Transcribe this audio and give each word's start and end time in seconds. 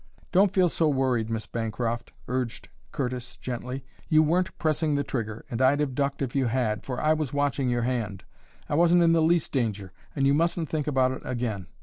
"Don't 0.31 0.51
feel 0.51 0.67
so 0.67 0.89
worried, 0.89 1.29
Miss 1.29 1.45
Bancroft," 1.45 2.11
urged 2.27 2.69
Curtis, 2.91 3.37
gently. 3.37 3.85
"You 4.09 4.23
weren't 4.23 4.57
pressing 4.57 4.95
the 4.95 5.03
trigger, 5.03 5.45
and 5.47 5.61
I'd 5.61 5.79
have 5.79 5.93
ducked 5.93 6.23
if 6.23 6.35
you 6.35 6.47
had, 6.47 6.83
for 6.83 6.99
I 6.99 7.13
was 7.13 7.33
watching 7.33 7.69
your 7.69 7.83
hand. 7.83 8.23
I 8.67 8.73
wasn't 8.73 9.03
in 9.03 9.11
the 9.13 9.21
least 9.21 9.51
danger, 9.51 9.93
and 10.15 10.25
you 10.25 10.33
mustn't 10.33 10.69
think 10.69 10.87
about 10.87 11.11
it 11.11 11.21
again. 11.23 11.67